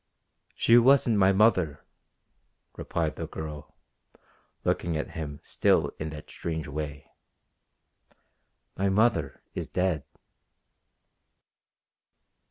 [0.55, 1.85] "She wasn't my mother,"
[2.75, 3.75] replied the girl,
[4.63, 7.11] looking at him still in that strange way.
[8.75, 10.03] "My mother is dead."